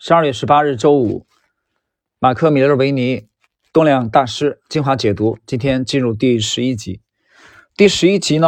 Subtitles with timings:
[0.00, 1.26] 十二月十八日周五，
[2.20, 3.26] 马克·米勒维尼
[3.72, 5.38] 动量大师精华解读。
[5.44, 7.00] 今天进入第十一集。
[7.76, 8.46] 第十一集呢，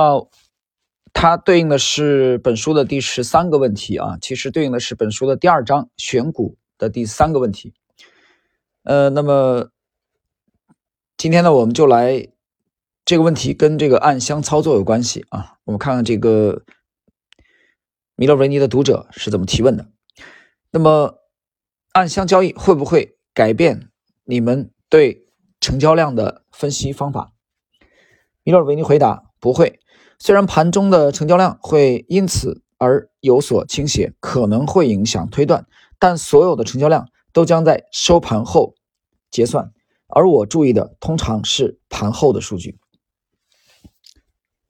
[1.13, 7.75] 它对应的是本书的第十三个问题啊，其实对应的是本书的第二章选股的第三个问题。
[8.85, 9.71] 呃，那么
[11.17, 12.29] 今天呢，我们就来
[13.05, 15.57] 这个问题跟这个暗箱操作有关系啊。
[15.65, 16.63] 我们看看这个
[18.15, 19.89] 米勒维尼的读者是怎么提问的。
[20.71, 21.17] 那么。
[21.93, 23.89] 暗箱交易会不会改变
[24.25, 25.27] 你们对
[25.61, 27.33] 成交量的分析方法？
[28.45, 29.81] 米勒维尼回答：不会。
[30.19, 35.67] 虽然盘中的成交量会因此而有所倾斜，可能会影响推断，
[35.99, 38.75] 但所有的成交量都将在收盘后
[39.29, 39.73] 结算。
[40.07, 42.79] 而我注意的通常是盘后的数据。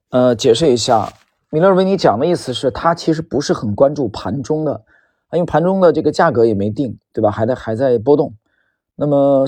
[0.09, 1.13] 呃，解释一下，
[1.51, 4.87] 米勒维尼讲的意思是他其实不是很关注盘中的。
[5.33, 7.31] 因为盘中的这个价格也没定，对吧？
[7.31, 8.35] 还在还在波动，
[8.97, 9.47] 那么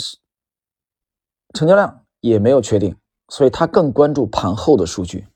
[1.54, 2.96] 成交量也没有确定，
[3.28, 5.26] 所以他更关注盘后的数据。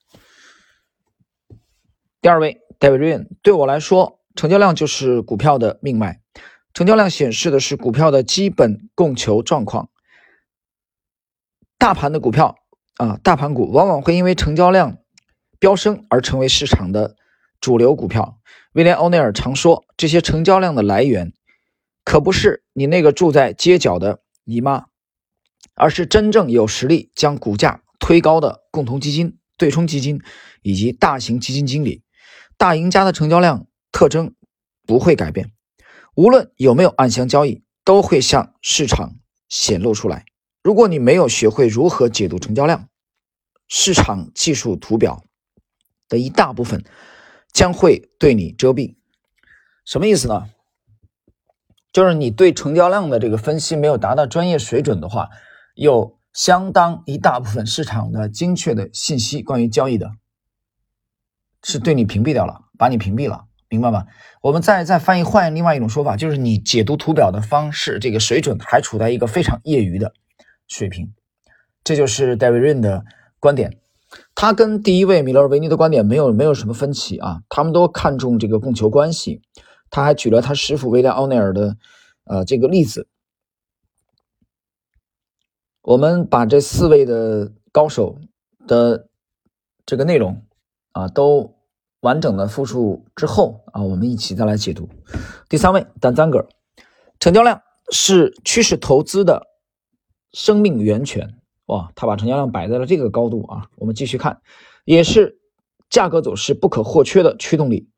[2.21, 6.21] 第二位，David Ryan，对我来说，成交量就是股票的命脉。
[6.73, 9.89] 成交量显示的是股票的基本供求状况。
[11.79, 12.57] 大盘的股票
[12.97, 14.99] 啊，大盘股往往会因为成交量
[15.59, 17.17] 飙升而成为市场的
[17.61, 18.41] 主流股票。
[18.73, 21.33] 威廉·欧内尔常说，这些成交量的来源
[22.05, 24.87] 可不是你那个住在街角的姨妈，
[25.75, 30.21] 而是真正有实力将股价推高的共同基金、对冲基金
[30.61, 32.03] 以及大型基金经理。
[32.59, 34.35] 大赢家的成交量特征
[34.87, 35.53] 不会改变，
[36.15, 39.17] 无论有没有暗箱交易，都会向市场
[39.49, 40.27] 显露出来。
[40.63, 42.89] 如果你没有学会如何解读成交量，
[43.69, 45.23] 市场技术图表
[46.11, 46.85] 的一大部分。
[47.57, 48.97] 将会对你遮蔽，
[49.87, 50.51] 什么意思呢？
[51.91, 55.31] 就是你对成交量的这个分析没有达到专业水准的话，
[55.75, 60.11] 有相当一大部分市场的精确的信息关于交易的，
[61.63, 64.05] 是对你屏蔽掉了，把你屏蔽了，明白吗？
[64.43, 70.13] 我们再再翻译换另外一种说法，就是你解读图表的方式，这个水准还处在一个非常业余的
[70.69, 71.15] 水平，
[71.83, 73.07] 这就是 David Ryan 的
[73.41, 73.79] 观点。
[74.35, 79.43] 他跟第一位米勒维尼的观点没有没有什么分歧啊，他们都看重这个供求关系。
[79.89, 81.77] 他还举了他师傅威廉奥内尔的
[82.25, 83.09] 呃这个例子。
[85.81, 88.19] 我们把这四位的高手
[88.67, 89.09] 的
[89.87, 90.43] 这个内容
[90.91, 91.55] 啊都
[92.01, 94.89] 完整的复述之后啊，我们一起再来解读。
[95.49, 96.49] 第三位丹赞格，
[97.21, 97.63] 成交量
[97.93, 99.47] 是趋势投资的
[100.33, 101.39] 生命源泉。
[101.67, 103.69] 哇，他把成交量摆在了这个高度啊！
[103.77, 104.41] 我们继续看，
[104.85, 105.39] 也是
[105.91, 107.89] 价格走势不可或缺的驱动力。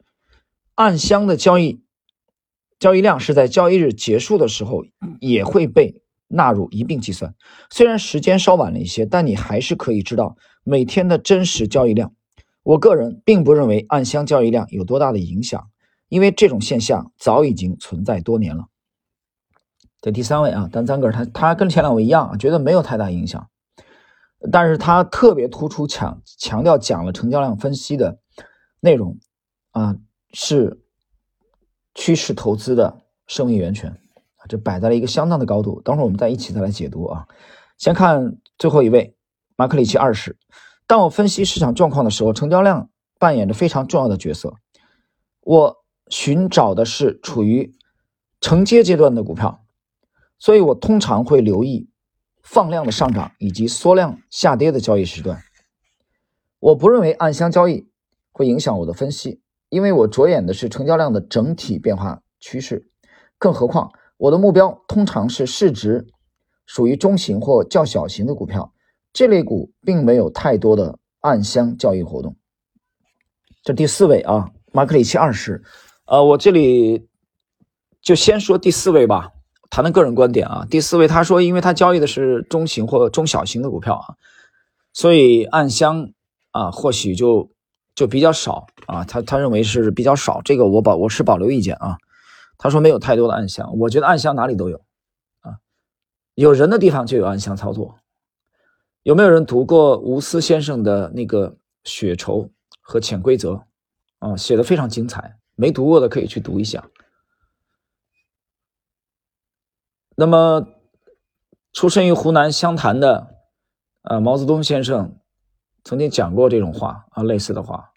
[0.75, 1.83] 暗箱的交易
[2.79, 4.85] 交易量是在交易日结束的时候
[5.21, 7.35] 也会被纳入一并计算，
[7.71, 12.15] 虽然时间稍晚了一些，但你还是可以知道每天的真实交易量。
[12.63, 15.69] 我个人并不认为暗箱交易量有多大的影响，
[16.09, 18.67] 因为这种现象早已经存在多年了。
[20.01, 23.49] 这第三位啊，丹赞格尔，他他跟前两位一样，觉得没有太大影响。
[24.53, 28.21] 但是他特别突出强强调讲了成交量分析的
[28.81, 29.19] 内容
[29.73, 29.97] 啊，
[30.33, 30.81] 是
[31.95, 33.91] 趋势投资的生命源泉
[34.37, 35.81] 啊，这摆在了一个相当的高度。
[35.83, 37.27] 等会儿我们再一起再来解读啊。
[37.77, 39.17] 先看最后一位
[39.57, 40.39] 马克里奇二世。
[40.87, 44.55] 当我分析市场状况的时候，成交量扮演着非常重要的角色。
[45.41, 45.77] 我
[46.09, 47.75] 寻找的是处于
[48.41, 49.65] 承接阶段的股票，
[50.39, 51.88] 所以我通常会留意。
[52.51, 55.39] 放量的上涨以及缩量下跌的交易时段，
[56.59, 57.87] 我不认为暗箱交易
[58.33, 62.89] 会影响我的分析，因为我着眼的是成交量的整体变化趋势。
[63.37, 66.07] 更何况，我的目标通常是市值
[66.65, 68.73] 属于中型或较小型的股票，
[69.13, 72.35] 这类股并没有太多的暗箱交易活动。
[73.63, 75.63] 这第四位啊，马克里奇二世，
[76.07, 77.07] 呃，我这里
[78.01, 79.33] 就先说第四位吧。
[79.71, 84.15] 谈谈个人观点啊，第四位他说，因为他交易的是中型或中小型的股票啊，
[84.93, 86.11] 所以暗箱
[86.51, 87.51] 啊或许就
[87.95, 91.99] 就比较少啊，他他认为是比较少，这个我保我是保留意见啊。
[92.57, 94.79] 他说没有太多的暗箱，我觉得暗箱哪里都有
[95.43, 95.59] 啊，
[96.35, 97.97] 有人的地方就有暗箱操作。
[99.05, 101.51] 有没有人读过吴思先生的那个
[101.85, 102.51] 《血仇
[102.81, 103.53] 和潜规则》
[104.19, 104.37] 啊？
[104.37, 106.85] 写的非常精彩，没读过的可以去读一下。
[110.21, 110.67] 那么，
[111.73, 113.37] 出生于湖南湘潭的，
[114.03, 115.17] 呃，毛泽东先生
[115.85, 117.93] 曾经讲过这种话啊，类似的话：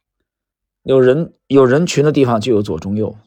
[0.84, 3.18] 有人有人群的地方就有左中右。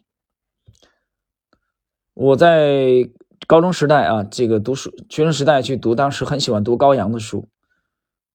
[2.12, 3.11] 我在
[3.49, 7.49] 高中时代啊，这个读书学生时代去读，当时很喜欢读高阳的书。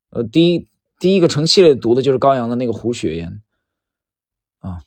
[0.10, 0.70] 呃，第一
[1.00, 3.42] 第一个成系列读的就是高阳的那个《胡雪岩》
[4.70, 4.84] 啊，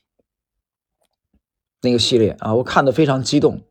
[1.80, 3.62] 那个系列啊，我看的非常激动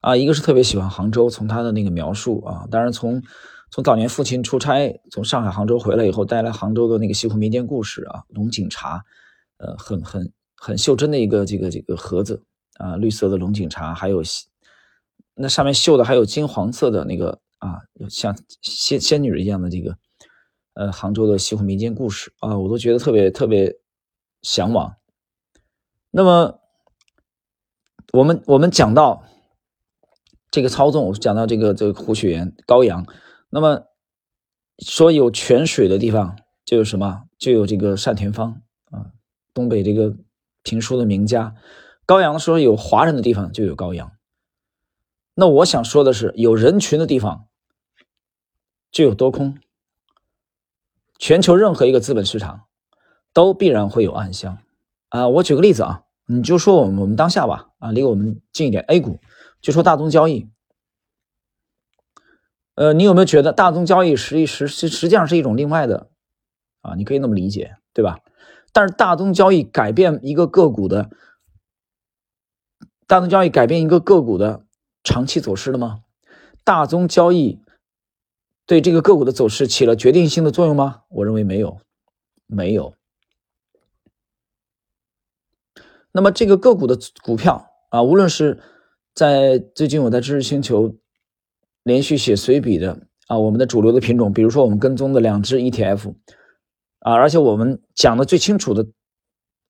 [0.00, 0.16] 啊。
[0.16, 3.22] 一个是特别喜欢杭州，从他的那个描述啊，当然从
[3.70, 9.04] 从早年父亲出差从上海杭州回来以后，带来杭州的那个西湖民间故事啊，龙井茶，
[9.58, 12.42] 呃，很很很袖珍的一个这个这个盒子
[12.78, 14.22] 啊，绿色的龙井茶，还有
[15.34, 19.96] 那上面绣的还有金黄色的那个啊，像仙仙女一样的这个。
[20.74, 23.76] 呃，杭州的西湖民间故事啊，我都觉得特别特别
[24.40, 24.94] 向往。
[26.12, 26.60] 那么，
[28.12, 29.24] 我们我们讲到
[30.50, 33.06] 这个操纵，我讲到这个这个胡雪岩、高阳，
[33.50, 33.84] 那么
[34.78, 37.24] 说有泉水的地方就有什么？
[37.38, 38.60] 就有这个单田芳
[38.90, 39.12] 啊，
[39.54, 40.14] 东北这个
[40.62, 41.54] 评书的名家。
[42.04, 44.12] 高阳说有华人的地方就有高阳。
[45.34, 47.46] 那我想说的是，有人群的地方
[48.90, 49.56] 就有多空。
[51.18, 52.62] 全球任何一个资本市场，
[53.32, 54.58] 都必然会有暗箱，
[55.10, 59.20] 啊，我举个例子啊，你就说我们我们当下吧，啊，离我们近一点，A 股，
[59.60, 60.48] 就说大宗交易，
[62.74, 66.08] 呃，你有没有觉得大宗交易实际实实实际上是一种另外的，
[66.80, 68.20] 啊，你可以那么理解，对吧？
[68.72, 71.10] 但是大宗交易改变一个个股的，
[73.06, 74.64] 大宗交易改变一个个股的
[75.04, 76.02] 长期走势了吗？
[76.64, 77.60] 大宗交易。
[78.66, 81.02] 对这个个股的走势起了决定性的作用吗？
[81.08, 81.80] 我认为没有，
[82.46, 82.94] 没有。
[86.12, 88.62] 那么这个个股的股票啊，无论是
[89.20, 90.96] 在最近我在知识星球
[91.82, 96.14] 连续写随笔的啊，我们的主流的品种，比如说我们跟踪的两只 ETF
[97.00, 98.86] 啊，而且我们讲的最清楚的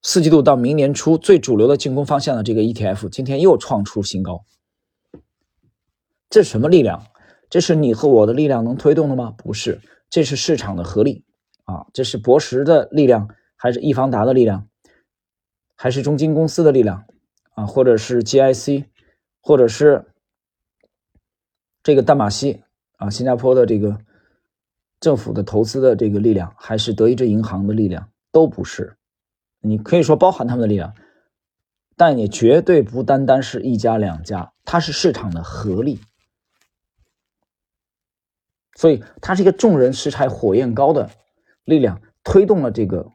[0.03, 4.45] 四季度到明年初最主流的进攻方向的这个 ETF，今天又创出新高，
[6.29, 7.05] 这是什么力量？
[7.49, 9.35] 这是你和我的力量能推动的吗？
[9.37, 11.25] 不是，这是市场的合力
[11.65, 11.87] 啊！
[11.93, 14.69] 这是博时的力量，还是易方达的力量，
[15.75, 17.05] 还是中金公司的力量
[17.57, 17.67] 啊？
[17.67, 18.85] 或者是 GIC，
[19.41, 20.05] 或者是
[21.83, 22.63] 这个淡马锡
[22.97, 23.99] 啊，新加坡的这个
[25.01, 28.11] 政府的投资的这个力量，还是德意志银行的力量？
[28.31, 28.97] 都不是。
[29.61, 30.95] 你可以说包含他们的力量，
[31.97, 36.01] 但也绝对不单单是一家两家，它是市场的合力。
[38.77, 41.11] 所以它是一个众人拾柴火焰高的
[41.65, 43.11] 力量，推动了这个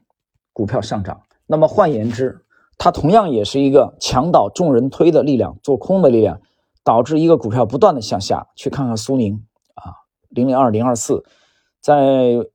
[0.52, 1.22] 股票上涨。
[1.46, 2.44] 那么换言之，
[2.78, 6.40] 它同样也是一个墙倒众人推的力量，做空的力量，
[6.84, 8.48] 导致一个股票不断的向下。
[8.54, 9.44] 去看看苏宁
[9.74, 11.24] 啊，零零二零二四，
[11.80, 12.46] 在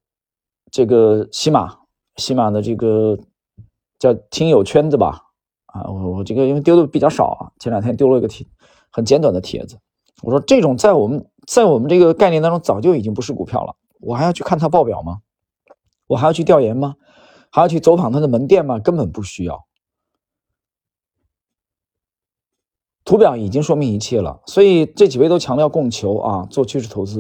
[0.71, 1.79] 这个喜马
[2.15, 3.17] 喜马的这个
[3.97, 5.23] 叫听友圈子吧，
[5.65, 8.45] 啊，我我这个因为丢的比较少啊，前两天丢了一个帖，
[8.91, 9.79] 很简短的帖子。
[10.21, 15.21] 我说这种在我们在我们这个概念当中早就已经不是股票了，我还要去看它报表吗？
[16.05, 16.95] 我还要去调研吗？
[17.49, 18.77] 还要去走访它的门店吗？
[18.79, 19.65] 根本不需要，
[23.11, 24.39] 图表已经说明一切了。
[24.45, 27.17] 所以这几位都强调供求啊，做趋势投资。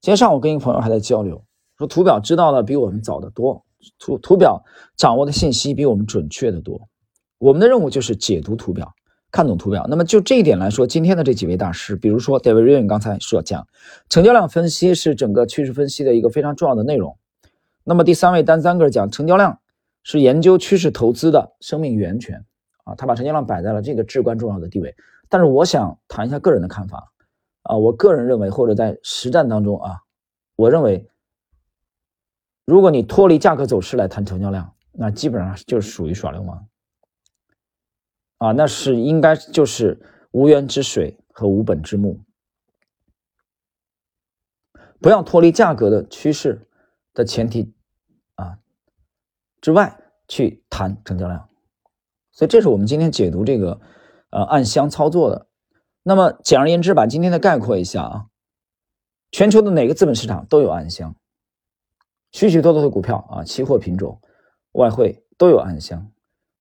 [0.00, 1.44] 今天上午跟一个朋友还在交流，
[1.76, 3.62] 说图表知道的比我们早得多，
[3.98, 4.64] 图图表
[4.96, 6.80] 掌握的信息比我们准确的多。
[7.36, 8.94] 我们的任务就是解读图表。
[9.30, 13.66] 看懂图表，那么就这一点来说，今天的这几位大师，比如说 David Ryan 刚才说讲，
[14.08, 17.18] 成交量分析是整个趋势分析的一个非常重要的内容。
[17.84, 19.58] 那么第三位 Dan Zanger 讲，成交量
[20.02, 22.46] 是研究趋势投资的生命源泉
[22.84, 24.94] 啊，他把成交量摆在了这个至关重要的地位。
[25.28, 27.12] 但是我想谈一下个人的看法
[27.62, 30.02] 啊，我个人认为，或者在实战当中啊，
[30.54, 31.10] 我认为，
[32.64, 36.68] 如果你脱离价格走势来谈成交量，那基本上就是属于耍流氓。
[38.38, 39.98] 啊，那是应该就是
[40.30, 42.20] 无源之水和无本之木，
[45.00, 46.68] 不要脱离价格的趋势
[47.14, 47.72] 的前提
[48.34, 48.58] 啊
[49.62, 49.98] 之外
[50.28, 51.48] 去谈成交量，
[52.34, 53.80] 所以这是我们今天解读这个
[54.30, 55.46] 呃暗箱操作的。
[56.02, 58.26] 那么简而言之，把今天的概括一下啊，
[59.30, 61.16] 全球的哪个资本市场都有暗箱，
[62.32, 64.20] 许许多多的股票啊，期货品种、
[64.72, 66.10] 外汇都有暗箱。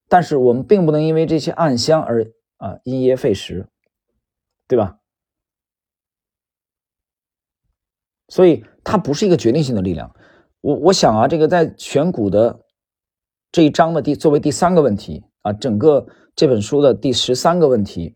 [0.08, 3.68] 但是我们并不能因为这些暗箱而啊因噎废食，
[4.68, 5.00] 对吧？
[8.28, 10.16] 所以它不是一个决定性的力量。
[10.62, 12.62] 我我想啊，这个在选股的
[13.52, 18.16] 这一章的第作为第三个问题啊，整个这本书的第十三个问题，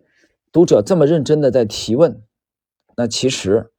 [0.51, 2.23] 读者这么认真的在提问，
[2.95, 3.71] 那其实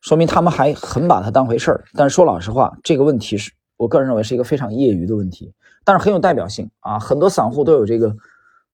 [0.00, 1.84] 说明他们还很把它当回事儿。
[1.94, 5.52] 但是说老实话，这个问题是我个人认为是一个非常业余的问题。
[5.84, 8.14] 但是很有代表性啊，很多散户都有这个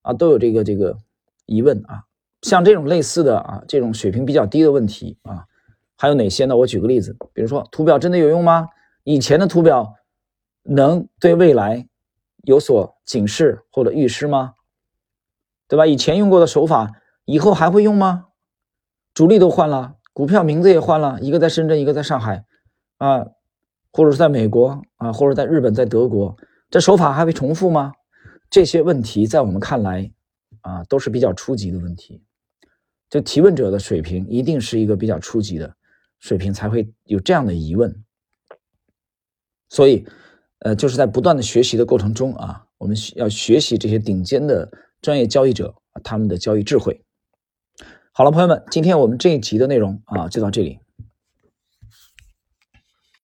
[0.03, 0.99] 啊，都有这个这个
[1.47, 2.03] 疑问啊。
[2.43, 5.47] 像这种类似的啊，这种水平比较低的问题啊，
[5.97, 6.57] 还有哪些呢？
[6.57, 8.69] 我举个例子，比如说图表真的有用吗？
[9.05, 9.95] 以前的图表
[10.65, 11.88] 能对未来
[12.45, 14.55] 有所警示或者预示吗？
[15.67, 15.87] 对吧？
[15.87, 16.93] 以前用过的手法，
[17.25, 18.29] 以后还会用吗？
[19.13, 22.45] 主力都换了，股票名字也换了，一个在深圳，一个在上海，
[22.97, 23.27] 啊，
[23.93, 26.37] 或者是在美国啊，或者在日本，在德国，
[26.71, 27.93] 这手法还会重复吗？
[28.49, 30.11] 这些问题在我们看来
[30.63, 32.25] 啊，都是比较初级的问题。
[33.11, 35.75] 就提问者的水平一定是一个比较初级的
[36.19, 38.05] 水平，才会有这样的疑问。
[39.69, 40.07] 所以，
[40.61, 47.01] 呃，就是在不断的学习的过程中啊，我们要学习这些顶尖的专业交易者他们的交易智慧。
[48.13, 50.81] 好了，朋友们，今天我们这一集的内容啊，就到这里。